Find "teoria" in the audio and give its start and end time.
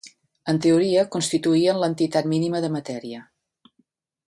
0.65-1.03